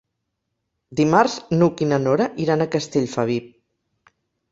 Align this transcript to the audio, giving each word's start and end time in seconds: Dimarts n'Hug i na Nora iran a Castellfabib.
Dimarts 0.99 1.35
n'Hug 1.59 1.83
i 1.87 1.87
na 1.91 1.99
Nora 2.05 2.27
iran 2.45 2.65
a 2.65 2.67
Castellfabib. 2.77 3.53